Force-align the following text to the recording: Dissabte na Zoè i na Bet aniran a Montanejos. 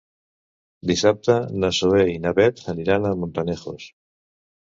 Dissabte 0.91 1.33
na 1.63 1.69
Zoè 1.81 2.07
i 2.13 2.17
na 2.23 2.33
Bet 2.41 2.63
aniran 2.75 3.05
a 3.05 3.13
Montanejos. 3.25 3.85